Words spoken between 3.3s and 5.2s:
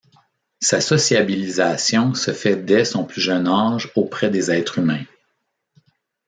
âge auprès des êtres humains.